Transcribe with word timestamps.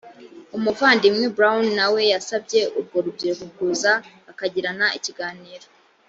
umuvandimwe 0.57 1.25
brown 1.35 1.63
na 1.77 1.87
we 1.93 2.01
yasabye 2.13 2.59
urwo 2.77 2.97
rubyiruko 3.05 3.45
kuza 3.55 3.91
bakagirana 4.25 4.85
ikiganiro 4.97 5.67